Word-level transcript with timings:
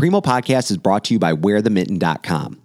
Preemo 0.00 0.22
podcast 0.22 0.70
is 0.70 0.78
brought 0.78 1.04
to 1.04 1.12
you 1.12 1.18
by 1.18 1.34
wearthemitten.com. 1.34 2.58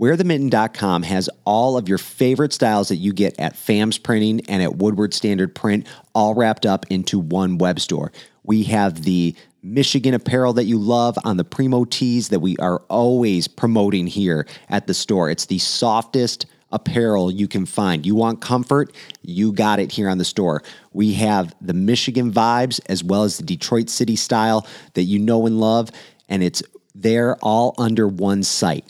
Wearthemitten.com 0.00 1.04
has 1.04 1.30
all 1.44 1.76
of 1.76 1.88
your 1.88 1.98
favorite 1.98 2.52
styles 2.52 2.88
that 2.88 2.96
you 2.96 3.12
get 3.12 3.38
at 3.38 3.54
FAMS 3.54 3.96
Printing 3.96 4.40
and 4.48 4.60
at 4.60 4.74
Woodward 4.74 5.14
Standard 5.14 5.54
Print 5.54 5.86
all 6.16 6.34
wrapped 6.34 6.66
up 6.66 6.84
into 6.90 7.20
one 7.20 7.58
web 7.58 7.78
store. 7.78 8.10
We 8.42 8.64
have 8.64 9.04
the 9.04 9.36
Michigan 9.62 10.14
apparel 10.14 10.52
that 10.54 10.64
you 10.64 10.78
love 10.78 11.16
on 11.22 11.36
the 11.36 11.44
Preemo 11.44 11.88
tees 11.88 12.30
that 12.30 12.40
we 12.40 12.56
are 12.56 12.80
always 12.88 13.46
promoting 13.46 14.08
here 14.08 14.48
at 14.68 14.88
the 14.88 14.94
store. 14.94 15.30
It's 15.30 15.46
the 15.46 15.58
softest 15.58 16.46
apparel 16.72 17.30
you 17.30 17.46
can 17.46 17.66
find. 17.66 18.04
You 18.04 18.16
want 18.16 18.40
comfort? 18.40 18.92
You 19.22 19.52
got 19.52 19.78
it 19.78 19.92
here 19.92 20.08
on 20.08 20.18
the 20.18 20.24
store. 20.24 20.64
We 20.92 21.12
have 21.12 21.54
the 21.60 21.72
Michigan 21.72 22.32
vibes 22.32 22.80
as 22.86 23.04
well 23.04 23.22
as 23.22 23.36
the 23.36 23.44
Detroit 23.44 23.90
City 23.90 24.16
style 24.16 24.66
that 24.94 25.04
you 25.04 25.20
know 25.20 25.46
and 25.46 25.60
love, 25.60 25.90
and 26.28 26.42
it's 26.42 26.64
there 27.02 27.36
all 27.36 27.74
under 27.78 28.06
one 28.06 28.42
site, 28.42 28.84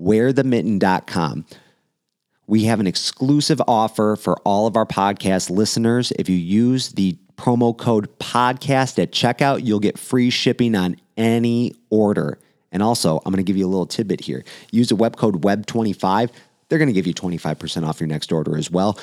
wearthemitten.com. 0.00 1.46
We 2.46 2.64
have 2.64 2.78
an 2.78 2.86
exclusive 2.86 3.60
offer 3.66 4.16
for 4.16 4.36
all 4.44 4.66
of 4.66 4.76
our 4.76 4.86
podcast 4.86 5.50
listeners. 5.50 6.12
If 6.12 6.28
you 6.28 6.36
use 6.36 6.90
the 6.90 7.18
promo 7.36 7.76
code 7.76 8.18
podcast 8.18 9.02
at 9.02 9.12
checkout, 9.12 9.64
you'll 9.64 9.80
get 9.80 9.98
free 9.98 10.30
shipping 10.30 10.74
on 10.74 10.96
any 11.16 11.74
order. 11.90 12.38
And 12.72 12.82
also, 12.82 13.18
I'm 13.18 13.32
going 13.32 13.44
to 13.44 13.48
give 13.48 13.56
you 13.56 13.66
a 13.66 13.68
little 13.68 13.86
tidbit 13.86 14.20
here. 14.20 14.44
Use 14.70 14.88
the 14.88 14.96
web 14.96 15.16
code 15.16 15.42
WEB25. 15.42 16.30
They're 16.68 16.78
going 16.78 16.88
to 16.88 16.92
give 16.92 17.06
you 17.06 17.14
25% 17.14 17.86
off 17.86 18.00
your 18.00 18.08
next 18.08 18.32
order 18.32 18.56
as 18.56 18.70
well. 18.70 18.98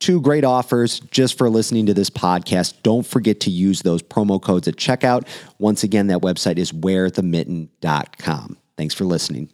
Two 0.00 0.20
great 0.20 0.44
offers 0.44 1.00
just 1.00 1.36
for 1.36 1.50
listening 1.50 1.86
to 1.86 1.94
this 1.94 2.08
podcast. 2.08 2.74
Don't 2.82 3.04
forget 3.04 3.40
to 3.40 3.50
use 3.50 3.82
those 3.82 4.00
promo 4.02 4.40
codes 4.40 4.68
at 4.68 4.76
checkout. 4.76 5.26
Once 5.58 5.82
again, 5.82 6.06
that 6.06 6.20
website 6.20 6.56
is 6.56 6.70
wearthemitten.com. 6.70 8.56
Thanks 8.76 8.94
for 8.94 9.04
listening. 9.04 9.50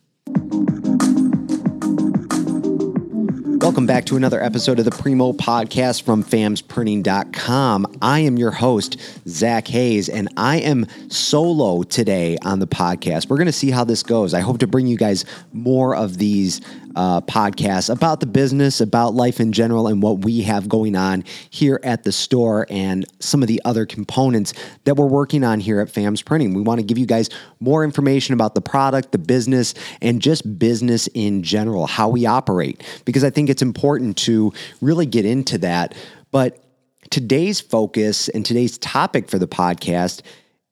Welcome 3.64 3.86
back 3.86 4.04
to 4.06 4.16
another 4.16 4.42
episode 4.42 4.78
of 4.78 4.84
the 4.84 4.90
Preemo 4.90 5.34
Podcast 5.34 6.02
from 6.02 6.22
famsprinting.com. 6.22 7.86
I 8.02 8.20
am 8.20 8.36
your 8.36 8.50
host, 8.50 8.98
Zack 9.26 9.66
Hayes, 9.68 10.10
and 10.10 10.28
I 10.36 10.58
am 10.58 10.86
solo 11.08 11.82
today 11.82 12.36
on 12.42 12.58
the 12.58 12.66
podcast. 12.66 13.30
We're 13.30 13.38
going 13.38 13.46
to 13.46 13.52
see 13.52 13.70
how 13.70 13.84
this 13.84 14.02
goes. 14.02 14.34
I 14.34 14.40
hope 14.40 14.58
to 14.58 14.66
bring 14.66 14.86
you 14.86 14.98
guys 14.98 15.24
more 15.54 15.96
of 15.96 16.18
these 16.18 16.60
uh, 16.96 17.20
podcasts 17.22 17.90
about 17.90 18.20
the 18.20 18.26
business, 18.26 18.80
about 18.80 19.14
life 19.14 19.40
in 19.40 19.52
general, 19.52 19.86
and 19.86 20.02
what 20.02 20.24
we 20.24 20.42
have 20.42 20.68
going 20.68 20.96
on 20.96 21.24
here 21.50 21.80
at 21.82 22.04
the 22.04 22.12
store 22.12 22.66
and 22.70 23.04
some 23.20 23.42
of 23.42 23.48
the 23.48 23.60
other 23.64 23.86
components 23.86 24.54
that 24.84 24.96
we're 24.96 25.06
working 25.06 25.44
on 25.44 25.60
here 25.60 25.80
at 25.80 25.90
FAMS 25.90 26.22
Printing. 26.22 26.54
We 26.54 26.62
want 26.62 26.80
to 26.80 26.86
give 26.86 26.98
you 26.98 27.06
guys 27.06 27.30
more 27.60 27.84
information 27.84 28.34
about 28.34 28.54
the 28.54 28.60
product, 28.60 29.12
the 29.12 29.18
business, 29.18 29.74
and 30.00 30.20
just 30.20 30.58
business 30.58 31.08
in 31.14 31.42
general, 31.42 31.86
how 31.86 32.08
we 32.08 32.26
operate, 32.26 32.82
because 33.04 33.24
I 33.24 33.30
think 33.30 33.50
it's 33.50 33.62
important 33.62 34.16
to 34.18 34.52
really 34.80 35.06
get 35.06 35.24
into 35.24 35.58
that. 35.58 35.94
But 36.30 36.64
today's 37.10 37.60
focus 37.60 38.28
and 38.28 38.44
today's 38.44 38.78
topic 38.78 39.28
for 39.28 39.38
the 39.38 39.48
podcast 39.48 40.22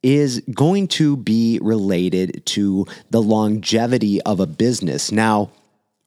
is 0.03 0.41
going 0.53 0.89
to 0.89 1.17
be 1.17 1.61
related 1.63 2.45
to 2.45 2.87
the 3.11 3.23
longevity 3.23 4.21
of 4.23 4.41
a 4.41 4.47
business. 4.47 5.13
Now, 5.13 5.51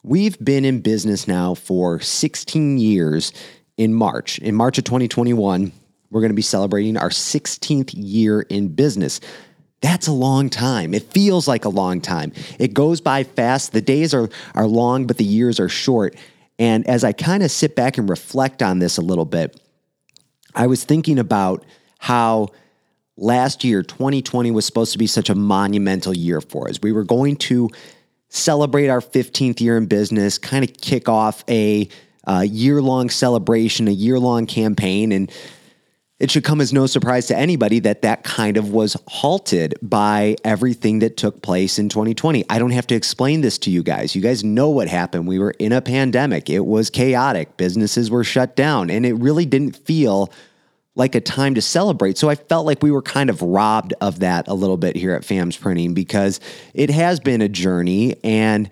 we've 0.06 0.38
been 0.40 0.66
in 0.66 0.82
business 0.82 1.28
now 1.28 1.56
for 1.56 2.00
16 2.00 2.78
years 2.78 3.34
in 3.76 3.94
March. 3.94 4.38
In 4.40 4.54
March 4.54 4.78
of 4.78 4.84
2021, 4.84 5.72
we're 6.12 6.22
going 6.22 6.30
to 6.30 6.36
be 6.36 6.44
celebrating 6.44 6.96
our 6.96 7.10
16th 7.10 7.92
year 7.96 8.42
in 8.42 8.68
business. 8.70 9.20
That's 9.82 10.08
a 10.08 10.12
long 10.12 10.50
time. 10.50 10.94
It 10.94 11.12
feels 11.12 11.48
like 11.48 11.66
a 11.66 11.70
long 11.70 12.02
time. 12.02 12.34
It 12.60 12.74
goes 12.74 13.02
by 13.02 13.24
fast. 13.24 13.72
The 13.72 13.82
days 13.82 14.14
are, 14.14 14.30
are 14.54 14.68
long, 14.68 15.08
but 15.08 15.18
the 15.18 15.26
years 15.26 15.60
are 15.60 15.70
short. 15.70 16.16
And 16.60 16.88
as 16.88 17.04
I 17.04 17.12
kind 17.12 17.44
of 17.44 17.50
sit 17.50 17.76
back 17.76 17.98
and 17.98 18.08
reflect 18.08 18.62
on 18.62 18.80
this 18.80 18.98
a 18.98 19.02
little 19.02 19.26
bit, 19.26 19.60
I 20.54 20.68
was 20.68 20.84
thinking 20.84 21.18
about 21.18 21.66
how 21.98 22.50
last 23.18 23.64
year, 23.64 23.82
2020, 23.82 24.52
was 24.52 24.66
supposed 24.66 24.92
to 24.94 24.98
be 25.00 25.08
such 25.08 25.30
a 25.30 25.36
monumental 25.36 26.16
year 26.16 26.42
for 26.42 26.70
us. 26.70 26.80
We 26.82 26.92
were 26.92 27.04
going 27.04 27.38
to 27.38 27.70
celebrate 28.36 28.90
our 28.90 29.02
15th 29.02 29.62
year 29.62 29.78
in 29.78 29.86
business, 29.86 30.38
kind 30.38 30.64
of 30.64 30.74
kick 30.74 31.08
off 31.10 31.44
a 31.50 31.88
uh, 32.28 32.46
year 32.48 32.82
long 32.82 33.10
celebration, 33.10 33.88
a 33.88 33.92
year 33.92 34.20
long 34.20 34.46
campaign. 34.46 35.12
And 35.12 35.32
it 36.20 36.32
should 36.32 36.44
come 36.44 36.62
as 36.62 36.72
no 36.72 36.86
surprise 36.86 37.28
to 37.28 37.38
anybody 37.38 37.80
that 37.80 38.02
that 38.04 38.24
kind 38.24 38.56
of 38.56 38.72
was 38.72 38.96
halted 39.08 39.76
by 39.82 40.36
everything 40.44 41.00
that 41.00 41.18
took 41.18 41.42
place 41.42 41.78
in 41.78 41.90
2020. 41.90 42.46
I 42.50 42.58
don't 42.58 42.72
have 42.72 42.88
to 42.88 42.96
explain 42.96 43.42
this 43.42 43.58
to 43.60 43.70
you 43.70 43.84
guys. 43.84 44.16
You 44.16 44.22
guys 44.22 44.44
know 44.44 44.70
what 44.70 44.88
happened. 44.88 45.28
We 45.28 45.40
were 45.40 45.52
in 45.52 45.74
a 45.74 45.82
pandemic, 45.82 46.50
it 46.50 46.66
was 46.66 46.90
chaotic, 46.90 47.58
businesses 47.58 48.10
were 48.10 48.24
shut 48.24 48.56
down, 48.56 48.90
and 48.90 49.06
it 49.06 49.14
really 49.14 49.46
didn't 49.46 49.76
feel 49.76 50.32
like 50.96 51.14
a 51.14 51.22
time 51.22 51.56
to 51.56 51.62
celebrate. 51.62 52.18
So 52.18 52.30
I 52.30 52.36
felt 52.36 52.66
like 52.66 52.82
we 52.82 52.92
were 52.92 53.02
kind 53.02 53.30
of 53.30 53.42
robbed 53.42 53.94
of 54.02 54.20
that 54.20 54.48
a 54.48 54.54
little 54.54 54.78
bit 54.78 54.96
here 54.96 55.14
at 55.14 55.26
FAMS 55.26 55.58
Printing 55.58 55.94
because 55.94 56.40
it 56.74 56.90
has 56.90 57.20
been 57.20 57.42
a 57.42 57.50
journey 57.50 58.16
and 58.24 58.70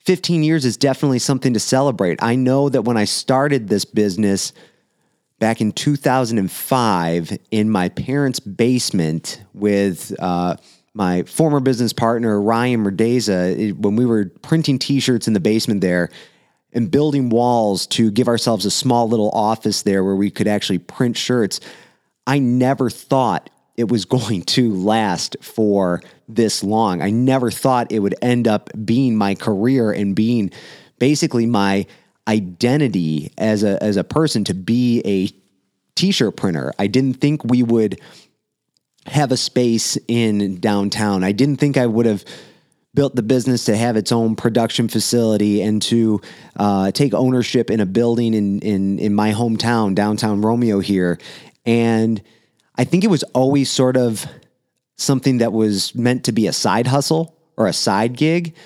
15 0.00 0.42
years 0.42 0.64
is 0.64 0.78
definitely 0.78 1.18
something 1.18 1.52
to 1.52 1.60
celebrate. 1.60 2.22
I 2.22 2.34
know 2.34 2.70
that 2.70 2.82
when 2.82 2.96
I 2.96 3.04
started 3.04 3.68
this 3.68 3.84
business, 3.84 4.52
back 5.38 5.60
in 5.60 5.72
2005 5.72 7.38
in 7.50 7.70
my 7.70 7.88
parents' 7.90 8.40
basement 8.40 9.42
with 9.54 10.14
uh, 10.18 10.56
my 10.94 11.22
former 11.24 11.60
business 11.60 11.92
partner, 11.92 12.40
Ryan 12.40 12.84
Merdeza, 12.84 13.72
when 13.74 13.96
we 13.96 14.04
were 14.04 14.32
printing 14.42 14.78
t 14.78 15.00
shirts 15.00 15.28
in 15.28 15.34
the 15.34 15.40
basement 15.40 15.80
there 15.80 16.10
and 16.72 16.90
building 16.90 17.28
walls 17.30 17.86
to 17.86 18.10
give 18.10 18.28
ourselves 18.28 18.64
a 18.64 18.70
small 18.70 19.08
little 19.08 19.30
office 19.30 19.82
there 19.82 20.04
where 20.04 20.16
we 20.16 20.30
could 20.30 20.46
actually 20.46 20.78
print 20.78 21.16
shirts. 21.16 21.60
I 22.26 22.38
never 22.38 22.90
thought 22.90 23.50
it 23.76 23.88
was 23.88 24.04
going 24.16 24.42
to 24.42 24.74
last 24.74 25.36
for 25.40 26.02
this 26.28 26.62
long. 26.62 27.00
I 27.00 27.10
never 27.10 27.50
thought 27.50 27.92
it 27.92 28.00
would 28.00 28.16
end 28.20 28.46
up 28.46 28.70
being 28.84 29.16
my 29.16 29.34
career 29.34 29.92
and 29.92 30.14
being 30.14 30.50
basically 30.98 31.46
my 31.46 31.86
identity 32.26 33.32
as 33.38 33.62
a 33.62 33.82
as 33.82 33.96
a 33.96 34.04
person 34.04 34.44
to 34.44 34.54
be 34.54 35.00
a 35.06 35.30
t-shirt 35.94 36.36
printer. 36.36 36.72
I 36.78 36.86
didn't 36.86 37.14
think 37.14 37.44
we 37.44 37.62
would 37.62 38.00
have 39.06 39.32
a 39.32 39.36
space 39.36 39.96
in 40.06 40.60
downtown. 40.60 41.24
I 41.24 41.32
didn't 41.32 41.56
think 41.56 41.78
I 41.78 41.86
would 41.86 42.04
have 42.04 42.24
built 42.98 43.14
the 43.14 43.22
business 43.22 43.66
to 43.66 43.76
have 43.76 43.96
its 43.96 44.10
own 44.10 44.34
production 44.34 44.88
facility 44.88 45.62
and 45.62 45.80
to 45.80 46.20
uh, 46.56 46.90
take 46.90 47.14
ownership 47.14 47.70
in 47.70 47.78
a 47.78 47.86
building 47.86 48.34
in 48.34 48.58
in 48.58 48.98
in 48.98 49.14
my 49.14 49.30
hometown, 49.30 49.94
downtown 49.94 50.42
Romeo 50.42 50.80
here. 50.80 51.16
And 51.64 52.20
I 52.74 52.82
think 52.82 53.04
it 53.04 53.06
was 53.06 53.22
always 53.34 53.70
sort 53.70 53.96
of 53.96 54.26
something 54.96 55.38
that 55.38 55.52
was 55.52 55.94
meant 55.94 56.24
to 56.24 56.32
be 56.32 56.48
a 56.48 56.52
side 56.52 56.88
hustle 56.88 57.36
or 57.56 57.68
a 57.68 57.72
side 57.72 58.16
gig, 58.16 58.56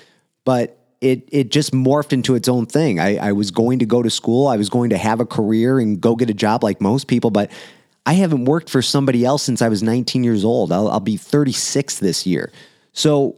but 0.45 0.79
it 0.99 1.29
it 1.31 1.51
just 1.51 1.71
morphed 1.71 2.11
into 2.11 2.33
its 2.33 2.49
own 2.49 2.65
thing. 2.65 2.99
I, 2.99 3.17
I 3.17 3.33
was 3.33 3.51
going 3.51 3.77
to 3.79 3.85
go 3.85 4.01
to 4.01 4.09
school, 4.09 4.47
I 4.47 4.57
was 4.57 4.67
going 4.67 4.89
to 4.89 4.97
have 4.97 5.19
a 5.19 5.27
career 5.27 5.77
and 5.77 6.01
go 6.01 6.15
get 6.15 6.31
a 6.31 6.33
job 6.33 6.63
like 6.63 6.81
most 6.81 7.07
people, 7.07 7.29
but 7.29 7.51
I 8.07 8.13
haven't 8.13 8.45
worked 8.45 8.71
for 8.71 8.81
somebody 8.81 9.25
else 9.25 9.43
since 9.43 9.61
I 9.61 9.69
was 9.69 9.83
19 9.83 10.23
years 10.23 10.43
old. 10.43 10.71
I'll, 10.71 10.89
I'll 10.89 10.99
be 10.99 11.17
36 11.17 11.99
this 11.99 12.25
year. 12.25 12.51
So 12.93 13.35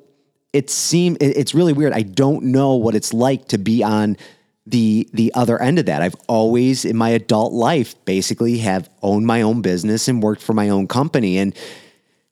it 0.55 0.69
seemed 0.69 1.21
it, 1.21 1.37
it's 1.37 1.53
really 1.53 1.73
weird. 1.73 1.93
I 1.93 2.03
don't 2.03 2.45
know 2.45 2.75
what 2.75 2.95
it's 2.95 3.13
like 3.13 3.49
to 3.49 3.57
be 3.57 3.83
on 3.83 4.17
the 4.65 5.07
the 5.13 5.31
other 5.35 5.61
end 5.61 5.79
of 5.79 5.85
that. 5.87 6.01
I've 6.01 6.15
always 6.27 6.85
in 6.85 6.95
my 6.95 7.09
adult 7.09 7.53
life 7.53 7.93
basically 8.05 8.59
have 8.59 8.89
owned 9.03 9.27
my 9.27 9.41
own 9.41 9.61
business 9.61 10.07
and 10.07 10.23
worked 10.23 10.41
for 10.41 10.53
my 10.53 10.69
own 10.69 10.87
company 10.87 11.37
and 11.37 11.55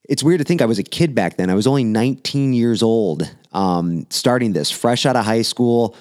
it's 0.08 0.22
weird 0.22 0.38
to 0.38 0.44
think 0.44 0.60
I 0.60 0.66
was 0.66 0.78
a 0.78 0.82
kid 0.82 1.14
back 1.14 1.36
then. 1.36 1.48
I 1.48 1.54
was 1.54 1.66
only 1.66 1.84
19 1.84 2.52
years 2.52 2.82
old 2.82 3.30
um, 3.52 4.06
starting 4.10 4.52
this, 4.52 4.70
fresh 4.70 5.06
out 5.06 5.16
of 5.16 5.24
high 5.24 5.42
school, 5.42 5.96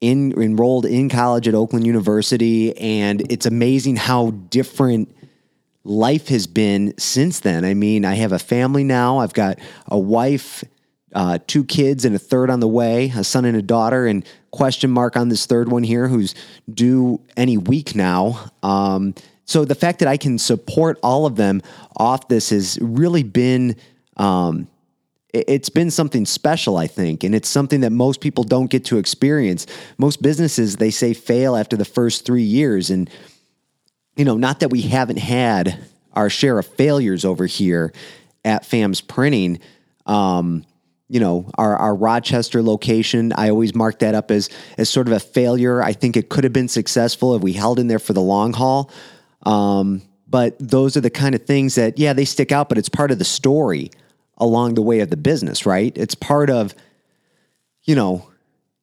in, 0.00 0.32
enrolled 0.40 0.86
in 0.86 1.08
college 1.08 1.48
at 1.48 1.54
Oakland 1.54 1.84
University. 1.84 2.76
And 2.78 3.20
it's 3.32 3.46
amazing 3.46 3.96
how 3.96 4.30
different 4.30 5.12
life 5.82 6.28
has 6.28 6.46
been 6.46 6.96
since 6.98 7.40
then. 7.40 7.64
I 7.64 7.74
mean, 7.74 8.04
I 8.04 8.14
have 8.14 8.30
a 8.30 8.38
family 8.38 8.84
now, 8.84 9.18
I've 9.18 9.34
got 9.34 9.58
a 9.86 9.98
wife. 9.98 10.62
Uh, 11.14 11.38
two 11.46 11.64
kids 11.64 12.04
and 12.04 12.14
a 12.14 12.18
third 12.18 12.50
on 12.50 12.60
the 12.60 12.68
way, 12.68 13.12
a 13.16 13.24
son 13.24 13.44
and 13.44 13.56
a 13.56 13.62
daughter, 13.62 14.06
and 14.06 14.24
question 14.50 14.90
mark 14.90 15.16
on 15.16 15.28
this 15.28 15.46
third 15.46 15.70
one 15.70 15.82
here 15.82 16.08
who's 16.08 16.34
due 16.72 17.20
any 17.36 17.56
week 17.56 17.94
now. 17.94 18.50
Um, 18.62 19.14
so 19.44 19.64
the 19.64 19.74
fact 19.74 20.00
that 20.00 20.08
I 20.08 20.18
can 20.18 20.38
support 20.38 20.98
all 21.02 21.24
of 21.24 21.36
them 21.36 21.62
off 21.96 22.28
this 22.28 22.50
has 22.50 22.78
really 22.82 23.22
been 23.22 23.76
um, 24.18 24.68
it's 25.32 25.68
been 25.68 25.90
something 25.90 26.24
special, 26.24 26.78
I 26.78 26.86
think, 26.86 27.22
and 27.22 27.34
it's 27.34 27.48
something 27.48 27.80
that 27.82 27.90
most 27.90 28.20
people 28.20 28.44
don't 28.44 28.70
get 28.70 28.86
to 28.86 28.98
experience. 28.98 29.66
Most 29.98 30.22
businesses 30.22 30.76
they 30.76 30.90
say 30.90 31.12
fail 31.12 31.54
after 31.54 31.76
the 31.76 31.84
first 31.84 32.24
three 32.24 32.42
years, 32.42 32.90
and 32.90 33.10
you 34.16 34.24
know, 34.24 34.36
not 34.36 34.60
that 34.60 34.70
we 34.70 34.82
haven't 34.82 35.18
had 35.18 35.78
our 36.14 36.30
share 36.30 36.58
of 36.58 36.66
failures 36.66 37.24
over 37.24 37.46
here 37.46 37.92
at 38.44 38.64
FAMS 38.64 39.00
Printing. 39.00 39.60
Um, 40.06 40.64
you 41.08 41.20
know, 41.20 41.50
our, 41.56 41.76
our 41.76 41.94
Rochester 41.94 42.62
location, 42.62 43.32
I 43.32 43.48
always 43.50 43.74
mark 43.74 44.00
that 44.00 44.14
up 44.14 44.30
as 44.30 44.50
as 44.76 44.90
sort 44.90 45.06
of 45.06 45.12
a 45.14 45.20
failure. 45.20 45.82
I 45.82 45.92
think 45.92 46.16
it 46.16 46.28
could 46.28 46.44
have 46.44 46.52
been 46.52 46.68
successful 46.68 47.34
if 47.34 47.42
we 47.42 47.54
held 47.54 47.78
in 47.78 47.88
there 47.88 47.98
for 47.98 48.12
the 48.12 48.20
long 48.20 48.52
haul. 48.52 48.90
Um, 49.44 50.02
but 50.28 50.56
those 50.58 50.96
are 50.96 51.00
the 51.00 51.10
kind 51.10 51.34
of 51.34 51.46
things 51.46 51.76
that, 51.76 51.98
yeah, 51.98 52.12
they 52.12 52.26
stick 52.26 52.52
out, 52.52 52.68
but 52.68 52.76
it's 52.76 52.90
part 52.90 53.10
of 53.10 53.18
the 53.18 53.24
story 53.24 53.90
along 54.36 54.74
the 54.74 54.82
way 54.82 55.00
of 55.00 55.08
the 55.08 55.16
business, 55.16 55.64
right? 55.64 55.96
It's 55.96 56.14
part 56.14 56.50
of, 56.50 56.74
you 57.84 57.94
know, 57.94 58.28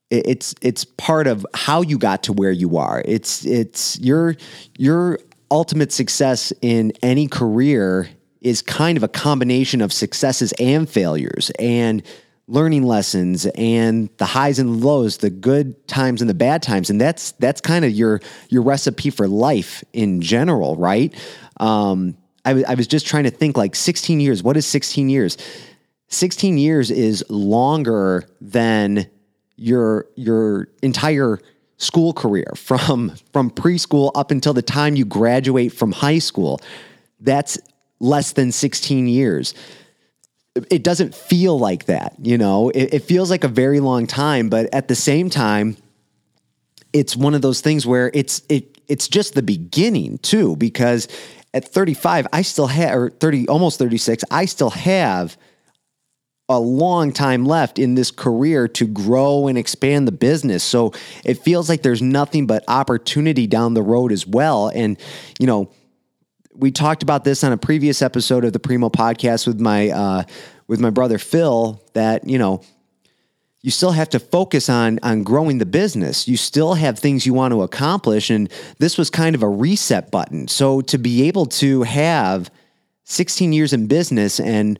it's 0.09 0.55
it's 0.61 0.85
part 0.85 1.27
of 1.27 1.45
how 1.53 1.81
you 1.81 1.97
got 1.97 2.23
to 2.23 2.33
where 2.33 2.51
you 2.51 2.77
are. 2.77 3.01
It's 3.05 3.45
it's 3.45 3.99
your 3.99 4.35
your 4.77 5.19
ultimate 5.49 5.91
success 5.91 6.53
in 6.61 6.91
any 7.01 7.27
career 7.27 8.09
is 8.45 8.61
kind 8.61 8.95
of 8.95 9.01
a 9.01 9.07
combination 9.07 9.81
of 9.81 9.91
successes 9.91 10.53
and 10.59 10.87
failures 10.87 11.49
and 11.57 12.03
learning 12.47 12.83
lessons 12.83 13.47
and 13.55 14.07
the 14.17 14.25
highs 14.25 14.59
and 14.59 14.83
lows, 14.83 15.17
the 15.17 15.31
good 15.31 15.87
times 15.87 16.21
and 16.21 16.29
the 16.29 16.35
bad 16.35 16.61
times. 16.61 16.91
And 16.91 17.01
that's 17.01 17.31
that's 17.33 17.59
kind 17.59 17.83
of 17.83 17.91
your 17.91 18.21
your 18.49 18.61
recipe 18.61 19.09
for 19.09 19.27
life 19.27 19.83
in 19.93 20.21
general, 20.21 20.75
right? 20.75 21.11
Um, 21.59 22.15
I, 22.45 22.51
w- 22.51 22.65
I 22.69 22.75
was 22.75 22.85
just 22.85 23.07
trying 23.07 23.23
to 23.23 23.31
think 23.31 23.57
like 23.57 23.75
16 23.75 24.19
years. 24.19 24.43
What 24.43 24.57
is 24.57 24.67
16 24.67 25.09
years? 25.09 25.39
16 26.09 26.59
years 26.59 26.91
is 26.91 27.25
longer 27.29 28.25
than 28.39 29.09
your 29.55 30.05
your 30.15 30.67
entire 30.83 31.39
school 31.77 32.13
career 32.13 32.53
from 32.55 33.09
from 33.33 33.49
preschool 33.49 34.11
up 34.13 34.29
until 34.29 34.53
the 34.53 34.61
time 34.61 34.95
you 34.95 35.03
graduate 35.03 35.73
from 35.73 35.91
high 35.91 36.19
school. 36.19 36.61
That's 37.19 37.57
less 37.99 38.33
than 38.33 38.51
16 38.51 39.07
years. 39.07 39.53
It 40.69 40.83
doesn't 40.83 41.13
feel 41.13 41.59
like 41.59 41.85
that, 41.85 42.15
you 42.21 42.37
know. 42.37 42.69
It, 42.69 42.93
it, 42.93 43.03
feels 43.03 43.29
like 43.29 43.43
a 43.43 43.49
very 43.49 43.81
long 43.81 44.07
time, 44.07 44.47
but 44.49 44.73
at 44.73 44.87
the 44.87 44.95
same 44.95 45.29
time, 45.29 45.75
it's 46.93 47.15
one 47.15 47.33
of 47.33 47.41
those 47.41 47.59
things 47.59 47.85
where 47.85 48.09
it's 48.13 48.41
it 48.47 48.79
it's 48.87 49.09
just 49.09 49.33
the 49.33 49.41
beginning 49.41 50.17
too. 50.19 50.55
Because 50.55 51.09
at 51.53 51.67
35, 51.67 52.27
I 52.31 52.41
still 52.41 52.67
have 52.67 52.95
or 52.95 53.09
30, 53.09 53.49
almost 53.49 53.79
36, 53.79 54.23
I 54.31 54.45
still 54.45 54.69
have 54.69 55.37
a 56.47 56.59
long 56.59 57.11
time 57.11 57.45
left 57.45 57.79
in 57.79 57.95
this 57.95 58.11
career 58.11 58.67
to 58.67 58.85
grow 58.85 59.47
and 59.47 59.57
expand 59.57 60.07
the 60.07 60.11
business. 60.11 60.63
So 60.63 60.93
it 61.23 61.35
feels 61.35 61.69
like 61.69 61.81
there's 61.81 62.01
nothing 62.01 62.45
but 62.45 62.63
opportunity 62.67 63.47
down 63.47 63.73
the 63.73 63.81
road 63.81 64.11
as 64.11 64.27
well. 64.27 64.67
And, 64.67 64.97
you 65.39 65.47
know, 65.47 65.71
we 66.57 66.71
talked 66.71 67.03
about 67.03 67.23
this 67.23 67.43
on 67.43 67.51
a 67.51 67.57
previous 67.57 68.01
episode 68.01 68.45
of 68.45 68.53
the 68.53 68.59
Preemo 68.59 68.91
podcast 68.91 69.47
with 69.47 69.59
my 69.59 69.89
uh, 69.89 70.23
with 70.67 70.79
my 70.79 70.89
brother 70.89 71.17
Phil 71.17 71.81
that 71.93 72.27
you 72.27 72.37
know 72.37 72.61
you 73.61 73.71
still 73.71 73.91
have 73.91 74.09
to 74.09 74.19
focus 74.19 74.69
on 74.69 74.99
on 75.03 75.23
growing 75.23 75.57
the 75.57 75.65
business. 75.65 76.27
You 76.27 76.37
still 76.37 76.75
have 76.75 76.99
things 76.99 77.25
you 77.25 77.33
want 77.33 77.51
to 77.51 77.61
accomplish, 77.61 78.29
and 78.29 78.51
this 78.79 78.97
was 78.97 79.09
kind 79.09 79.35
of 79.35 79.43
a 79.43 79.49
reset 79.49 80.11
button. 80.11 80.47
So 80.47 80.81
to 80.81 80.97
be 80.97 81.27
able 81.27 81.45
to 81.47 81.83
have 81.83 82.49
16 83.05 83.53
years 83.53 83.73
in 83.73 83.87
business 83.87 84.39
and 84.39 84.79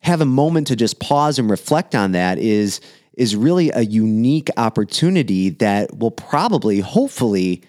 have 0.00 0.20
a 0.20 0.26
moment 0.26 0.68
to 0.68 0.76
just 0.76 1.00
pause 1.00 1.38
and 1.38 1.50
reflect 1.50 1.94
on 1.94 2.12
that 2.12 2.38
is 2.38 2.80
is 3.14 3.34
really 3.34 3.70
a 3.70 3.80
unique 3.80 4.48
opportunity 4.56 5.50
that 5.50 5.98
will 5.98 6.12
probably 6.12 6.78
hopefully 6.78 7.62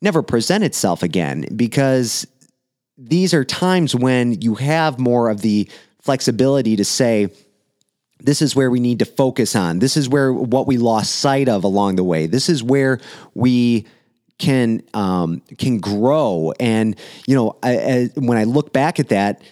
never 0.00 0.22
present 0.22 0.62
itself 0.62 1.02
again 1.02 1.46
because 1.56 2.26
these 2.96 3.34
are 3.34 3.44
times 3.44 3.94
when 3.94 4.40
you 4.40 4.54
have 4.54 4.98
more 4.98 5.28
of 5.28 5.40
the 5.40 5.68
flexibility 6.00 6.76
to 6.76 6.84
say, 6.84 7.28
this 8.20 8.40
is 8.40 8.54
where 8.56 8.70
we 8.70 8.80
need 8.80 9.00
to 9.00 9.04
focus 9.04 9.54
on. 9.56 9.80
This 9.80 9.96
is 9.96 10.08
where 10.08 10.32
what 10.32 10.66
we 10.66 10.78
lost 10.78 11.16
sight 11.16 11.48
of 11.48 11.64
along 11.64 11.96
the 11.96 12.04
way. 12.04 12.26
This 12.26 12.48
is 12.48 12.62
where 12.62 13.00
we 13.34 13.86
can 14.38 14.82
um, 14.94 15.42
can 15.58 15.78
grow. 15.78 16.52
And 16.58 16.96
you 17.26 17.34
know, 17.34 17.56
I, 17.62 17.78
I, 17.78 18.10
when 18.14 18.38
I 18.38 18.44
look 18.44 18.72
back 18.72 18.98
at 18.98 19.08
that, 19.08 19.42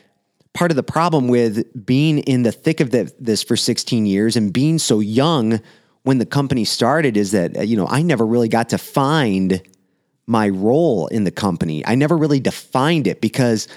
part 0.54 0.70
of 0.70 0.76
the 0.76 0.82
problem 0.82 1.28
with 1.28 1.84
being 1.84 2.18
in 2.18 2.42
the 2.42 2.52
thick 2.52 2.80
of 2.80 2.90
the, 2.90 3.12
this 3.18 3.42
for 3.42 3.56
16 3.56 4.06
years 4.06 4.36
and 4.36 4.52
being 4.52 4.78
so 4.78 5.00
young 5.00 5.60
when 6.04 6.18
the 6.18 6.26
company 6.26 6.64
started 6.64 7.16
is 7.16 7.32
that 7.32 7.68
you 7.68 7.76
know 7.76 7.86
I 7.86 8.02
never 8.02 8.26
really 8.26 8.48
got 8.48 8.70
to 8.70 8.78
find 8.78 9.62
my 10.26 10.48
role 10.48 11.06
in 11.08 11.24
the 11.24 11.30
company. 11.30 11.84
I 11.86 11.94
never 11.94 12.16
really 12.16 12.40
defined 12.40 13.06
it 13.06 13.20
because 13.20 13.68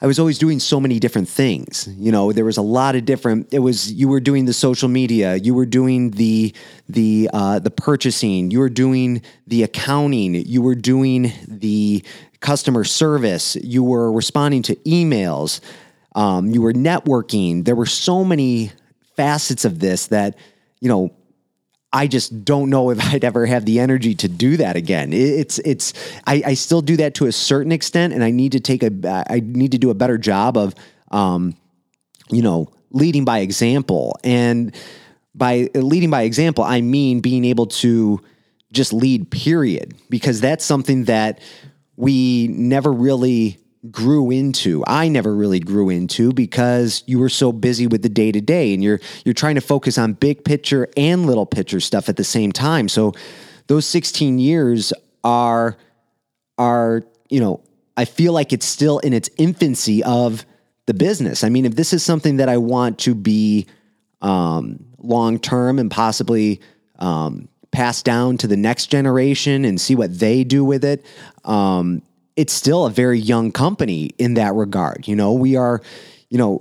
I 0.00 0.06
was 0.06 0.18
always 0.18 0.38
doing 0.38 0.60
so 0.60 0.80
many 0.80 0.98
different 0.98 1.28
things. 1.28 1.88
You 1.96 2.12
know, 2.12 2.32
there 2.32 2.44
was 2.44 2.56
a 2.56 2.62
lot 2.62 2.96
of 2.96 3.04
different. 3.04 3.54
It 3.54 3.60
was 3.60 3.92
you 3.92 4.08
were 4.08 4.20
doing 4.20 4.44
the 4.44 4.52
social 4.52 4.88
media, 4.88 5.36
you 5.36 5.54
were 5.54 5.66
doing 5.66 6.10
the 6.10 6.52
the 6.88 7.30
uh, 7.32 7.60
the 7.60 7.70
purchasing, 7.70 8.50
you 8.50 8.58
were 8.58 8.68
doing 8.68 9.22
the 9.46 9.62
accounting, 9.62 10.34
you 10.34 10.60
were 10.60 10.74
doing 10.74 11.32
the 11.48 12.04
customer 12.40 12.84
service, 12.84 13.56
you 13.56 13.82
were 13.82 14.12
responding 14.12 14.62
to 14.64 14.74
emails, 14.84 15.60
um, 16.14 16.50
you 16.50 16.60
were 16.60 16.74
networking. 16.74 17.64
There 17.64 17.76
were 17.76 17.86
so 17.86 18.24
many 18.24 18.72
facets 19.16 19.64
of 19.64 19.78
this 19.78 20.08
that 20.08 20.36
you 20.80 20.88
know 20.88 21.14
I 21.94 22.08
just 22.08 22.44
don't 22.44 22.68
know 22.68 22.90
if 22.90 23.02
I'd 23.12 23.24
ever 23.24 23.46
have 23.46 23.64
the 23.64 23.80
energy 23.80 24.14
to 24.16 24.28
do 24.28 24.58
that 24.58 24.76
again. 24.76 25.12
It's 25.12 25.58
it's 25.60 25.94
I, 26.26 26.42
I 26.44 26.54
still 26.54 26.82
do 26.82 26.96
that 26.98 27.14
to 27.14 27.26
a 27.26 27.32
certain 27.32 27.72
extent, 27.72 28.12
and 28.12 28.22
I 28.22 28.30
need 28.30 28.52
to 28.52 28.60
take 28.60 28.82
a 28.82 29.24
I 29.30 29.40
need 29.40 29.72
to 29.72 29.78
do 29.78 29.90
a 29.90 29.94
better 29.94 30.18
job 30.18 30.58
of, 30.58 30.74
um, 31.10 31.56
you 32.30 32.42
know, 32.42 32.68
leading 32.90 33.24
by 33.24 33.38
example. 33.38 34.18
And 34.24 34.74
by 35.34 35.70
leading 35.74 36.10
by 36.10 36.22
example, 36.22 36.64
I 36.64 36.80
mean 36.80 37.20
being 37.20 37.44
able 37.44 37.66
to 37.66 38.20
just 38.72 38.92
lead. 38.92 39.30
Period, 39.30 39.94
because 40.10 40.40
that's 40.40 40.64
something 40.64 41.04
that 41.04 41.40
we 41.96 42.48
never 42.48 42.92
really 42.92 43.58
grew 43.90 44.30
into. 44.30 44.82
I 44.86 45.08
never 45.08 45.34
really 45.34 45.60
grew 45.60 45.90
into 45.90 46.32
because 46.32 47.02
you 47.06 47.18
were 47.18 47.28
so 47.28 47.52
busy 47.52 47.86
with 47.86 48.02
the 48.02 48.08
day 48.08 48.32
to 48.32 48.40
day 48.40 48.72
and 48.72 48.82
you're 48.82 49.00
you're 49.24 49.34
trying 49.34 49.56
to 49.56 49.60
focus 49.60 49.98
on 49.98 50.14
big 50.14 50.44
picture 50.44 50.88
and 50.96 51.26
little 51.26 51.46
picture 51.46 51.80
stuff 51.80 52.08
at 52.08 52.16
the 52.16 52.24
same 52.24 52.52
time. 52.52 52.88
So 52.88 53.12
those 53.66 53.86
16 53.86 54.38
years 54.38 54.92
are 55.22 55.76
are, 56.56 57.02
you 57.28 57.40
know, 57.40 57.60
I 57.96 58.04
feel 58.04 58.32
like 58.32 58.52
it's 58.52 58.66
still 58.66 58.98
in 59.00 59.12
its 59.12 59.28
infancy 59.38 60.02
of 60.04 60.46
the 60.86 60.94
business. 60.94 61.44
I 61.44 61.48
mean, 61.48 61.64
if 61.64 61.74
this 61.74 61.92
is 61.92 62.02
something 62.02 62.36
that 62.36 62.48
I 62.48 62.58
want 62.58 62.98
to 63.00 63.14
be 63.14 63.66
um, 64.20 64.84
long 64.98 65.38
term 65.38 65.78
and 65.78 65.90
possibly 65.90 66.60
um, 66.98 67.48
pass 67.70 68.02
down 68.02 68.38
to 68.38 68.46
the 68.46 68.56
next 68.56 68.86
generation 68.86 69.64
and 69.64 69.80
see 69.80 69.94
what 69.94 70.18
they 70.18 70.44
do 70.44 70.64
with 70.64 70.84
it, 70.84 71.04
um, 71.44 72.02
it's 72.36 72.52
still 72.52 72.86
a 72.86 72.90
very 72.90 73.18
young 73.18 73.52
company 73.52 74.10
in 74.18 74.34
that 74.34 74.54
regard. 74.54 75.06
You 75.06 75.16
know, 75.16 75.32
we 75.32 75.56
are, 75.56 75.80
you 76.30 76.38
know, 76.38 76.60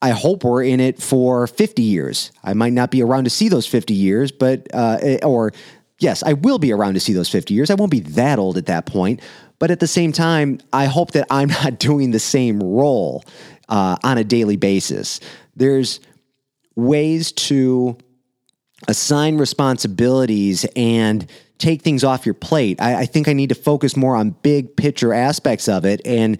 I 0.00 0.10
hope 0.10 0.42
we're 0.42 0.64
in 0.64 0.80
it 0.80 1.00
for 1.00 1.46
50 1.46 1.82
years. 1.82 2.32
I 2.42 2.54
might 2.54 2.72
not 2.72 2.90
be 2.90 3.02
around 3.02 3.24
to 3.24 3.30
see 3.30 3.48
those 3.48 3.66
50 3.66 3.94
years, 3.94 4.32
but, 4.32 4.66
uh, 4.74 4.98
eh, 5.00 5.18
or 5.22 5.52
yes, 6.00 6.24
I 6.24 6.32
will 6.32 6.58
be 6.58 6.72
around 6.72 6.94
to 6.94 7.00
see 7.00 7.12
those 7.12 7.28
50 7.28 7.54
years. 7.54 7.70
I 7.70 7.74
won't 7.74 7.92
be 7.92 8.00
that 8.00 8.40
old 8.40 8.58
at 8.58 8.66
that 8.66 8.86
point. 8.86 9.20
But 9.60 9.70
at 9.70 9.78
the 9.78 9.86
same 9.86 10.10
time, 10.10 10.58
I 10.72 10.86
hope 10.86 11.12
that 11.12 11.26
I'm 11.30 11.48
not 11.64 11.78
doing 11.78 12.10
the 12.10 12.18
same 12.18 12.60
role 12.60 13.24
uh, 13.68 13.96
on 14.02 14.18
a 14.18 14.24
daily 14.24 14.56
basis. 14.56 15.20
There's 15.54 16.00
ways 16.74 17.30
to 17.32 17.96
assign 18.88 19.38
responsibilities 19.38 20.66
and 20.74 21.30
take 21.62 21.82
things 21.82 22.02
off 22.02 22.26
your 22.26 22.34
plate. 22.34 22.80
I, 22.80 23.02
I 23.02 23.06
think 23.06 23.28
I 23.28 23.32
need 23.32 23.50
to 23.50 23.54
focus 23.54 23.96
more 23.96 24.16
on 24.16 24.30
big 24.42 24.76
picture 24.76 25.14
aspects 25.14 25.68
of 25.68 25.84
it. 25.84 26.00
And 26.04 26.38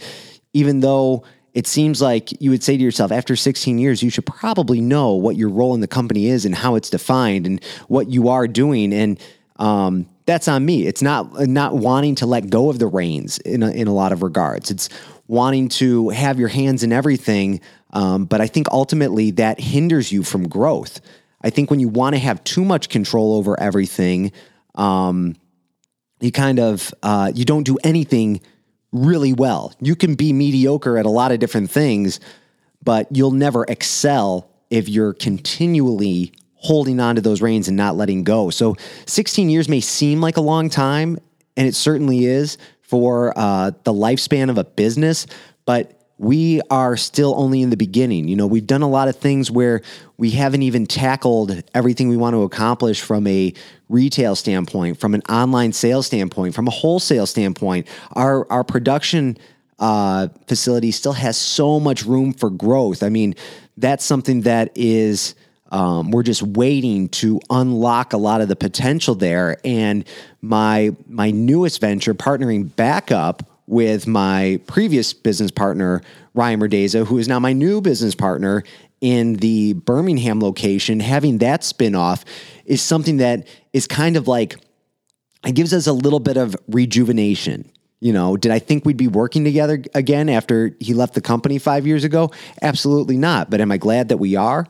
even 0.52 0.80
though 0.80 1.24
it 1.54 1.66
seems 1.66 2.02
like 2.02 2.40
you 2.42 2.50
would 2.50 2.62
say 2.62 2.76
to 2.76 2.82
yourself 2.82 3.12
after 3.12 3.36
16 3.36 3.78
years 3.78 4.02
you 4.02 4.10
should 4.10 4.26
probably 4.26 4.80
know 4.80 5.12
what 5.12 5.36
your 5.36 5.48
role 5.50 5.74
in 5.74 5.80
the 5.80 5.86
company 5.86 6.26
is 6.26 6.44
and 6.44 6.54
how 6.54 6.74
it's 6.74 6.90
defined 6.90 7.46
and 7.46 7.62
what 7.88 8.08
you 8.08 8.28
are 8.28 8.48
doing 8.48 8.92
and 8.92 9.20
um, 9.56 10.08
that's 10.24 10.48
on 10.48 10.64
me 10.64 10.86
it's 10.86 11.02
not 11.02 11.46
not 11.46 11.74
wanting 11.74 12.14
to 12.14 12.26
let 12.26 12.48
go 12.48 12.70
of 12.70 12.78
the 12.78 12.86
reins 12.86 13.38
in 13.38 13.62
a, 13.62 13.70
in 13.70 13.86
a 13.86 13.92
lot 13.92 14.12
of 14.12 14.22
regards 14.22 14.70
it's 14.70 14.88
wanting 15.26 15.68
to 15.68 16.08
have 16.08 16.38
your 16.38 16.48
hands 16.48 16.82
in 16.82 16.90
everything 16.90 17.60
um, 17.92 18.24
but 18.24 18.40
i 18.40 18.46
think 18.46 18.66
ultimately 18.70 19.30
that 19.30 19.60
hinders 19.60 20.10
you 20.10 20.22
from 20.22 20.48
growth 20.48 21.00
i 21.42 21.50
think 21.50 21.70
when 21.70 21.80
you 21.80 21.88
want 21.88 22.14
to 22.14 22.18
have 22.18 22.42
too 22.44 22.64
much 22.64 22.88
control 22.88 23.34
over 23.34 23.60
everything 23.60 24.32
um, 24.74 25.36
you 26.20 26.32
kind 26.32 26.58
of 26.58 26.92
uh, 27.02 27.32
you 27.34 27.44
don't 27.44 27.64
do 27.64 27.78
anything 27.84 28.40
really 28.92 29.32
well. 29.32 29.72
You 29.80 29.96
can 29.96 30.14
be 30.14 30.32
mediocre 30.32 30.98
at 30.98 31.06
a 31.06 31.10
lot 31.10 31.32
of 31.32 31.38
different 31.38 31.70
things, 31.70 32.20
but 32.82 33.08
you'll 33.10 33.30
never 33.32 33.64
excel 33.64 34.48
if 34.70 34.88
you're 34.88 35.14
continually 35.14 36.32
holding 36.54 37.00
on 37.00 37.16
to 37.16 37.20
those 37.20 37.42
reins 37.42 37.68
and 37.68 37.76
not 37.76 37.96
letting 37.96 38.22
go. 38.22 38.50
So 38.50 38.76
16 39.06 39.50
years 39.50 39.68
may 39.68 39.80
seem 39.80 40.20
like 40.20 40.36
a 40.36 40.40
long 40.40 40.70
time, 40.70 41.18
and 41.56 41.66
it 41.66 41.74
certainly 41.74 42.24
is 42.26 42.56
for 42.82 43.36
uh, 43.36 43.72
the 43.84 43.92
lifespan 43.92 44.48
of 44.48 44.58
a 44.58 44.64
business, 44.64 45.26
but 45.64 46.01
we 46.22 46.60
are 46.70 46.96
still 46.96 47.34
only 47.36 47.62
in 47.62 47.70
the 47.70 47.76
beginning. 47.76 48.28
You 48.28 48.36
know, 48.36 48.46
we've 48.46 48.66
done 48.66 48.82
a 48.82 48.88
lot 48.88 49.08
of 49.08 49.16
things 49.16 49.50
where 49.50 49.82
we 50.18 50.30
haven't 50.30 50.62
even 50.62 50.86
tackled 50.86 51.64
everything 51.74 52.08
we 52.08 52.16
want 52.16 52.34
to 52.34 52.44
accomplish 52.44 53.00
from 53.00 53.26
a 53.26 53.52
retail 53.88 54.36
standpoint, 54.36 55.00
from 55.00 55.14
an 55.14 55.22
online 55.22 55.72
sales 55.72 56.06
standpoint, 56.06 56.54
from 56.54 56.68
a 56.68 56.70
wholesale 56.70 57.26
standpoint. 57.26 57.88
Our 58.12 58.50
our 58.52 58.62
production 58.62 59.36
uh, 59.80 60.28
facility 60.46 60.92
still 60.92 61.14
has 61.14 61.36
so 61.36 61.80
much 61.80 62.04
room 62.04 62.32
for 62.32 62.50
growth. 62.50 63.02
I 63.02 63.08
mean, 63.08 63.34
that's 63.76 64.04
something 64.04 64.42
that 64.42 64.70
is. 64.76 65.34
Um, 65.72 66.10
we're 66.10 66.22
just 66.22 66.42
waiting 66.42 67.08
to 67.08 67.40
unlock 67.48 68.12
a 68.12 68.18
lot 68.18 68.42
of 68.42 68.48
the 68.48 68.56
potential 68.56 69.14
there. 69.16 69.56
And 69.64 70.04
my 70.40 70.94
my 71.08 71.32
newest 71.32 71.80
venture, 71.80 72.14
partnering 72.14 72.76
back 72.76 73.10
up 73.10 73.42
with 73.72 74.06
my 74.06 74.60
previous 74.66 75.14
business 75.14 75.50
partner, 75.50 76.02
Ryan 76.34 76.60
Merdeza, 76.60 77.06
who 77.06 77.16
is 77.16 77.26
now 77.26 77.38
my 77.38 77.54
new 77.54 77.80
business 77.80 78.14
partner 78.14 78.64
in 79.00 79.36
the 79.36 79.72
Birmingham 79.72 80.40
location, 80.40 81.00
having 81.00 81.38
that 81.38 81.62
spinoff 81.62 82.22
is 82.66 82.82
something 82.82 83.16
that 83.16 83.48
is 83.72 83.86
kind 83.86 84.18
of 84.18 84.28
like 84.28 84.56
it 85.46 85.54
gives 85.54 85.72
us 85.72 85.86
a 85.86 85.92
little 85.94 86.20
bit 86.20 86.36
of 86.36 86.54
rejuvenation. 86.68 87.64
You 88.00 88.12
know, 88.12 88.36
did 88.36 88.52
I 88.52 88.58
think 88.58 88.84
we'd 88.84 88.98
be 88.98 89.08
working 89.08 89.42
together 89.42 89.82
again 89.94 90.28
after 90.28 90.76
he 90.78 90.92
left 90.92 91.14
the 91.14 91.22
company 91.22 91.58
five 91.58 91.86
years 91.86 92.04
ago? 92.04 92.30
Absolutely 92.60 93.16
not. 93.16 93.48
But 93.48 93.62
am 93.62 93.72
I 93.72 93.78
glad 93.78 94.10
that 94.10 94.18
we 94.18 94.36
are? 94.36 94.66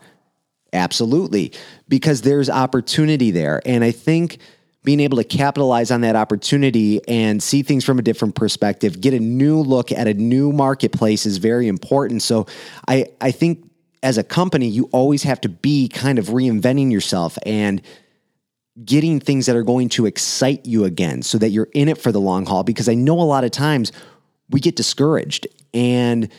Absolutely. 0.71 1.51
Because 1.89 2.21
there's 2.21 2.49
opportunity 2.49 3.31
there. 3.31 3.61
And 3.65 3.83
I 3.83 3.91
think 3.91 4.37
being 4.83 4.99
able 4.99 5.17
to 5.17 5.23
capitalize 5.23 5.91
on 5.91 6.01
that 6.01 6.15
opportunity 6.15 7.05
and 7.07 7.41
see 7.41 7.63
things 7.63 7.85
from 7.85 7.99
a 7.99 8.01
different 8.01 8.35
perspective, 8.35 8.99
get 8.99 9.13
a 9.13 9.19
new 9.19 9.59
look 9.59 9.91
at 9.91 10.07
a 10.07 10.13
new 10.13 10.51
marketplace 10.51 11.25
is 11.25 11.37
very 11.37 11.67
important. 11.67 12.21
So 12.21 12.47
I, 12.87 13.07
I 13.21 13.31
think 13.31 13.69
as 14.01 14.17
a 14.17 14.23
company, 14.23 14.67
you 14.67 14.89
always 14.91 15.23
have 15.23 15.39
to 15.41 15.49
be 15.49 15.87
kind 15.87 16.19
of 16.19 16.27
reinventing 16.27 16.91
yourself 16.91 17.37
and 17.45 17.81
getting 18.83 19.19
things 19.19 19.45
that 19.45 19.55
are 19.55 19.63
going 19.63 19.87
to 19.87 20.05
excite 20.05 20.65
you 20.65 20.83
again 20.83 21.21
so 21.21 21.37
that 21.37 21.49
you're 21.49 21.69
in 21.73 21.87
it 21.87 21.97
for 21.97 22.11
the 22.11 22.19
long 22.19 22.45
haul. 22.45 22.63
Because 22.63 22.89
I 22.89 22.95
know 22.95 23.19
a 23.19 23.23
lot 23.23 23.45
of 23.45 23.51
times 23.51 23.93
we 24.49 24.59
get 24.59 24.75
discouraged 24.75 25.47
and 25.73 26.29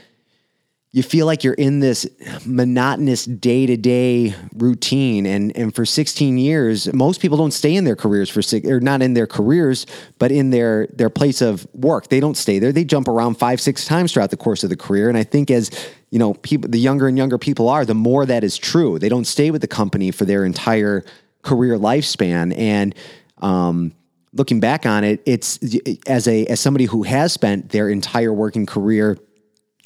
you 0.95 1.03
feel 1.03 1.27
like 1.27 1.43
you're 1.43 1.55
in 1.55 1.81
this 1.81 2.07
monotonous 2.47 3.25
day 3.25 3.67
to 3.67 3.77
day 3.77 4.33
routine. 4.55 5.27
And, 5.27 5.55
and 5.57 5.75
for 5.75 5.85
16 5.85 6.39
years, 6.39 6.91
most 6.93 7.21
people 7.21 7.37
don't 7.37 7.51
stay 7.51 7.75
in 7.75 7.83
their 7.83 7.97
careers 7.97 8.31
for 8.31 8.43
six, 8.43 8.65
or 8.69 8.79
not 8.79 9.03
in 9.03 9.15
their 9.15 9.27
careers, 9.27 9.87
but 10.21 10.31
in 10.31 10.51
their, 10.51 10.87
their 10.87 11.11
place 11.11 11.43
of 11.43 11.67
work. 11.75 12.11
They 12.11 12.21
don't 12.21 12.37
stay 12.37 12.61
there. 12.61 12.71
They 12.71 12.85
jump 12.85 13.09
around 13.09 13.35
five, 13.35 13.61
six 13.61 13.87
times 13.87 14.13
throughout 14.13 14.31
the 14.31 14.37
course 14.37 14.63
of 14.63 14.71
the 14.71 14.77
career. 14.77 15.09
And 15.09 15.19
I 15.19 15.25
think 15.25 15.51
as, 15.51 15.69
you 16.11 16.21
know, 16.21 16.35
people, 16.35 16.71
the 16.71 16.79
younger 16.79 17.09
and 17.09 17.19
younger 17.19 17.39
people 17.39 17.69
are, 17.69 17.85
the 17.85 17.93
more 17.97 18.25
that 18.25 18.45
is 18.45 18.57
true. 18.57 19.01
They 19.01 19.09
don't 19.09 19.27
stay 19.27 19.51
with 19.51 19.63
the 19.63 19.67
company 19.67 20.13
for 20.13 20.25
their 20.25 20.45
entire 20.45 21.05
career 21.43 21.77
lifespan. 21.77 22.57
And, 22.57 22.95
um, 23.39 23.93
looking 24.33 24.61
back 24.61 24.87
on 24.87 25.03
it, 25.03 25.23
it's 25.27 25.59
as 26.07 26.29
a, 26.29 26.47
as 26.47 26.61
somebody 26.61 26.85
who 26.85 27.03
has 27.03 27.33
spent 27.33 27.71
their 27.71 27.89
entire 27.89 28.33
working 28.33 28.65
career 28.65 29.19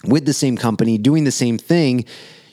with 0.05 0.25
the 0.25 0.33
same 0.33 0.57
company, 0.57 0.99
doing 0.99 1.25
the 1.25 1.33
same 1.33 1.59
thing, 1.59 2.05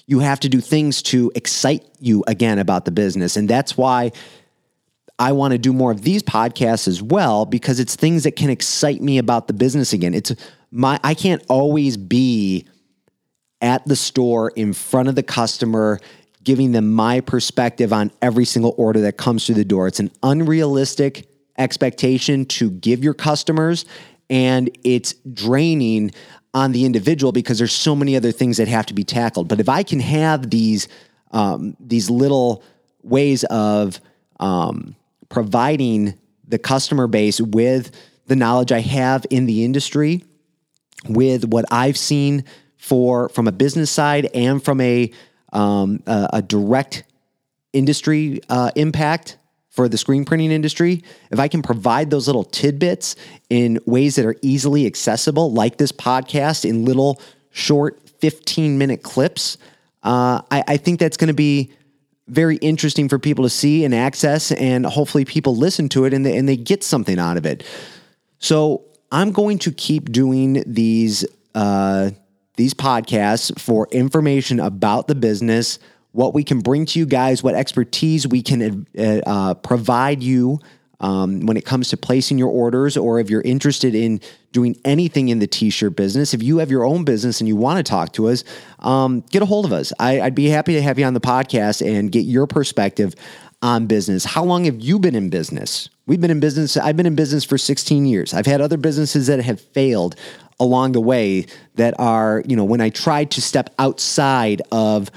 you 0.08 0.20
have 0.20 0.40
to 0.42 0.50
do 0.50 0.62
things 0.62 1.02
to 1.02 1.32
excite 1.36 1.86
you 2.00 2.24
again 2.28 2.60
about 2.60 2.86
the 2.86 2.92
business. 2.92 3.38
And 3.38 3.50
that's 3.50 3.78
why 3.78 4.12
I 5.18 5.32
want 5.32 5.54
to 5.54 5.58
do 5.58 5.74
more 5.74 5.92
of 5.92 6.02
these 6.02 6.22
podcasts 6.22 6.88
as 6.88 7.02
well 7.02 7.46
because 7.46 7.80
it's 7.80 7.96
things 7.96 8.24
that 8.24 8.36
can 8.36 8.50
excite 8.50 9.02
me 9.02 9.18
about 9.18 9.48
the 9.48 9.54
business 9.54 9.94
again. 9.94 10.14
It's 10.14 10.34
my 10.72 11.00
I 11.04 11.14
can't 11.14 11.44
always 11.48 11.96
be 11.98 12.68
at 13.62 13.86
the 13.88 13.96
store 13.96 14.50
in 14.50 14.74
front 14.74 15.08
of 15.08 15.16
the 15.16 15.24
customer 15.24 16.00
giving 16.44 16.74
them 16.74 16.94
my 16.94 17.22
perspective 17.22 17.92
on 17.92 18.12
every 18.22 18.46
single 18.46 18.76
order 18.78 19.02
that 19.02 19.18
comes 19.18 19.46
through 19.46 19.56
the 19.56 19.66
door. 19.66 19.88
It's 19.88 20.00
an 20.00 20.12
unrealistic 20.22 21.28
expectation 21.58 22.46
to 22.46 22.70
give 22.70 23.04
your 23.04 23.14
customers 23.14 23.86
and 24.30 24.70
it's 24.84 25.14
draining 25.34 26.12
on 26.56 26.72
the 26.72 26.86
individual 26.86 27.34
because 27.34 27.58
there's 27.60 27.74
so 27.74 27.96
many 27.96 28.16
other 28.16 28.32
things 28.32 28.58
that 28.58 28.70
have 28.70 28.86
to 28.86 28.94
be 28.94 29.04
tackled. 29.04 29.50
But 29.50 29.60
if 29.60 29.68
I 29.68 29.84
can 29.84 30.00
have 30.00 30.50
these 30.50 30.88
um, 31.32 31.76
these 31.82 32.10
little 32.10 32.64
ways 33.04 33.44
of 33.46 34.00
um, 34.40 34.96
providing 35.28 36.18
the 36.48 36.58
customer 36.58 37.08
base 37.08 37.42
with 37.42 37.92
the 38.28 38.38
knowledge 38.38 38.72
I 38.72 38.80
have 38.80 39.26
in 39.30 39.46
the 39.46 39.66
industry, 39.66 40.24
with 41.10 41.46
what 41.46 41.66
I've 41.72 41.98
seen 41.98 42.46
for 42.78 43.28
from 43.30 43.48
a 43.48 43.52
business 43.52 43.92
side 43.92 44.28
and 44.34 44.64
from 44.64 44.80
a 44.80 45.12
um, 45.52 46.02
a, 46.06 46.30
a, 46.34 46.42
direct 46.42 47.04
industry 47.72 48.42
uh, 48.50 48.72
impact 48.76 49.38
for 49.76 49.90
the 49.90 49.98
screen 49.98 50.24
printing 50.24 50.52
industry, 50.52 51.04
if 51.32 51.40
I 51.40 51.50
can 51.50 51.62
provide 51.62 52.10
those 52.10 52.28
little 52.28 52.46
tidbits 52.46 53.18
in 53.50 53.80
ways 53.86 54.16
that 54.16 54.26
are 54.26 54.38
easily 54.42 54.86
accessible, 54.86 55.52
like 55.52 55.78
this 55.78 55.92
podcast 55.92 56.68
in 56.68 56.86
little 56.86 57.22
short 57.52 58.00
15 58.20 58.78
minute 58.78 59.04
clips, 59.04 59.58
uh, 60.04 60.42
I, 60.50 60.64
I 60.68 60.78
think 60.78 61.00
that's 61.00 61.18
going 61.18 61.28
to 61.28 61.34
be 61.34 61.74
very 62.28 62.56
interesting 62.58 63.10
for 63.10 63.20
people 63.20 63.44
to 63.44 63.50
see 63.50 63.84
and 63.84 63.94
access, 63.94 64.52
and 64.54 64.86
hopefully 64.86 65.26
people 65.26 65.56
listen 65.56 65.90
to 65.90 66.06
it 66.06 66.14
and 66.14 66.26
they, 66.26 66.38
and 66.38 66.48
they 66.48 66.58
get 66.58 66.84
something 66.84 67.20
out 67.20 67.36
of 67.36 67.46
it. 67.46 67.64
So 68.40 68.86
I'm 69.12 69.32
going 69.32 69.60
to 69.60 69.72
keep 69.72 70.12
doing 70.12 70.64
these 70.66 71.26
uh, 71.54 72.12
these 72.56 72.74
podcasts 72.74 73.58
for 73.60 73.88
information 73.92 74.60
about 74.60 75.08
the 75.08 75.16
business 75.16 75.80
what 76.16 76.34
we 76.34 76.44
can 76.44 76.62
bring 76.62 76.86
to 76.86 77.00
you 77.00 77.06
guys, 77.06 77.44
what 77.44 77.56
expertise 77.56 78.26
we 78.26 78.42
can 78.42 78.88
uh, 78.98 79.02
uh, 79.26 79.54
provide 79.56 80.24
you 80.24 80.60
um, 81.02 81.46
when 81.46 81.58
it 81.58 81.66
comes 81.66 81.90
to 81.90 81.98
placing 81.98 82.38
your 82.38 82.48
orders, 82.48 82.96
or 82.96 83.20
if 83.20 83.30
you're 83.30 83.42
interested 83.42 83.94
in 83.94 84.22
doing 84.54 84.78
anything 84.86 85.28
in 85.28 85.40
the 85.40 85.48
t 85.48 85.70
shirt 85.70 85.98
business. 85.98 86.34
If 86.34 86.42
you 86.42 86.60
have 86.60 86.72
your 86.72 86.86
own 86.86 87.04
business 87.04 87.42
and 87.42 87.50
you 87.50 87.58
want 87.58 87.78
to 87.78 87.84
talk 87.84 88.14
to 88.14 88.30
us, 88.30 88.46
um, 88.80 89.20
get 89.30 89.42
a 89.42 89.46
hold 89.46 89.66
of 89.66 89.74
us. 89.74 89.92
I, 90.00 90.22
I'd 90.22 90.36
be 90.36 90.48
happy 90.48 90.74
to 90.76 90.82
have 90.82 90.98
you 90.98 91.04
on 91.04 91.14
the 91.14 91.20
podcast 91.20 91.86
and 91.86 92.10
get 92.10 92.22
your 92.22 92.48
perspective 92.48 93.14
on 93.62 93.86
business. 93.86 94.24
How 94.24 94.46
long 94.46 94.64
have 94.66 94.80
you 94.80 95.00
been 95.00 95.16
in 95.16 95.30
business? 95.30 95.90
We've 96.06 96.22
been 96.22 96.32
in 96.32 96.40
business. 96.40 96.78
I've 96.78 96.96
been 96.96 97.08
in 97.08 97.16
business 97.16 97.44
for 97.44 97.58
16 97.58 98.06
years. 98.06 98.34
I've 98.34 98.46
had 98.46 98.62
other 98.62 98.78
businesses 98.78 99.28
that 99.28 99.42
have 99.42 99.60
failed 99.60 100.16
along 100.60 100.94
the 100.94 101.02
way 101.02 101.46
that 101.76 101.94
are, 102.00 102.42
you 102.48 102.56
know, 102.56 102.64
when 102.64 102.80
I 102.80 102.90
tried 102.90 103.32
to 103.32 103.42
step 103.42 103.74
outside 103.80 104.62
of 104.72 105.12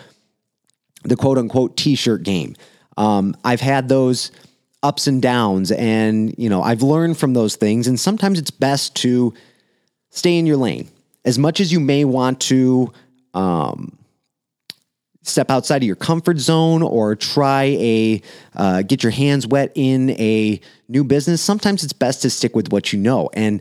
the 1.05 1.17
quote 1.17 1.39
unquote 1.39 1.77
t 1.77 1.95
shirt 1.95 2.23
game. 2.23 2.55
Um, 2.97 3.37
I've 3.45 3.61
had 3.61 3.89
those 3.89 4.31
ups 4.83 5.07
and 5.07 5.21
downs, 5.21 5.71
and 5.73 6.35
you 6.39 6.49
know, 6.49 6.63
I've 6.63 6.83
learned 6.83 7.19
from 7.19 7.35
those 7.35 7.57
things. 7.57 7.87
And 7.87 7.99
sometimes 7.99 8.39
it's 8.39 8.51
best 8.51 8.95
to 8.97 9.35
stay 10.11 10.39
in 10.39 10.47
your 10.47 10.57
lane 10.57 10.89
as 11.25 11.39
much 11.39 11.61
as 11.61 11.73
you 11.73 11.81
may 11.81 12.05
want 12.05 12.41
to. 12.43 12.93
Um, 13.35 13.99
step 15.23 15.51
outside 15.51 15.83
of 15.83 15.87
your 15.87 15.95
comfort 15.95 16.39
zone 16.39 16.83
or 16.83 17.15
try 17.15 17.65
a 17.79 18.23
uh, 18.57 18.81
get 18.81 19.03
your 19.03 19.13
hands 19.13 19.47
wet 19.47 19.71
in 19.75 20.11
a 20.13 20.59
new 20.89 21.05
business 21.05 21.43
sometimes 21.43 21.85
it's 21.85 21.93
best 21.93 22.23
to 22.23 22.31
stick 22.31 22.57
with 22.57 22.73
what 22.73 22.95
you 22.95 22.99
know 22.99 23.29
and 23.35 23.61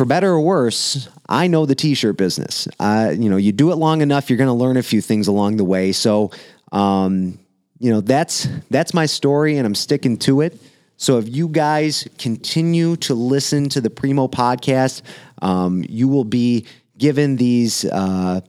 for 0.00 0.06
better 0.06 0.30
or 0.30 0.40
worse, 0.40 1.10
I 1.28 1.46
know 1.46 1.66
the 1.66 1.74
t-shirt 1.74 2.16
business. 2.16 2.66
Uh, 2.78 3.12
you 3.14 3.28
know, 3.28 3.36
you 3.36 3.52
do 3.52 3.70
it 3.70 3.74
long 3.74 4.00
enough, 4.00 4.30
you're 4.30 4.38
going 4.38 4.48
to 4.48 4.54
learn 4.54 4.78
a 4.78 4.82
few 4.82 5.02
things 5.02 5.28
along 5.28 5.58
the 5.58 5.64
way. 5.64 5.92
So, 5.92 6.30
um, 6.72 7.38
you 7.78 7.90
know, 7.90 8.00
that's 8.00 8.48
that's 8.70 8.94
my 8.94 9.04
story, 9.04 9.58
and 9.58 9.66
I'm 9.66 9.74
sticking 9.74 10.16
to 10.20 10.40
it. 10.40 10.58
So, 10.96 11.18
if 11.18 11.28
you 11.28 11.48
guys 11.48 12.08
continue 12.16 12.96
to 12.96 13.12
listen 13.12 13.68
to 13.68 13.82
the 13.82 13.90
Preemo 13.90 14.30
podcast, 14.30 15.02
um, 15.42 15.84
you 15.86 16.08
will 16.08 16.24
be 16.24 16.64
given 16.96 17.36
these. 17.36 17.84
Uh, 17.84 18.40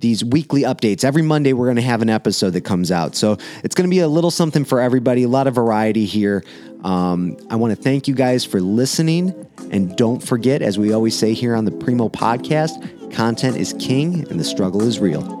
these 0.00 0.24
weekly 0.24 0.62
updates. 0.62 1.04
Every 1.04 1.22
Monday, 1.22 1.52
we're 1.52 1.66
going 1.66 1.76
to 1.76 1.82
have 1.82 2.02
an 2.02 2.10
episode 2.10 2.50
that 2.50 2.62
comes 2.62 2.90
out. 2.90 3.14
So 3.14 3.36
it's 3.62 3.74
going 3.74 3.88
to 3.88 3.94
be 3.94 4.00
a 4.00 4.08
little 4.08 4.30
something 4.30 4.64
for 4.64 4.80
everybody, 4.80 5.22
a 5.22 5.28
lot 5.28 5.46
of 5.46 5.54
variety 5.54 6.06
here. 6.06 6.44
Um, 6.82 7.36
I 7.50 7.56
want 7.56 7.76
to 7.76 7.80
thank 7.80 8.08
you 8.08 8.14
guys 8.14 8.44
for 8.44 8.60
listening. 8.60 9.46
And 9.70 9.94
don't 9.96 10.20
forget, 10.20 10.62
as 10.62 10.78
we 10.78 10.92
always 10.92 11.16
say 11.16 11.34
here 11.34 11.54
on 11.54 11.64
the 11.64 11.70
Preemo 11.70 12.10
podcast, 12.10 13.12
content 13.12 13.56
is 13.56 13.74
king 13.78 14.26
and 14.30 14.40
the 14.40 14.44
struggle 14.44 14.82
is 14.82 14.98
real. 14.98 15.39